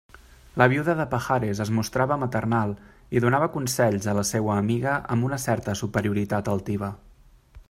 [0.59, 2.73] La viuda de Pajares es mostrava maternal
[3.19, 6.95] i donava consells a la seua amiga amb una certa superioritat altiva.